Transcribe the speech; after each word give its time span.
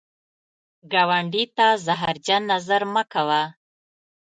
ګاونډي 0.91 1.43
ته 1.57 1.67
زهرجن 1.85 2.41
نظر 2.51 2.81
مه 2.93 3.03
کوه 3.13 3.41